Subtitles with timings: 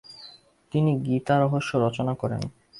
[0.71, 2.41] তিনি গীতা রহস্য রচনা করেন।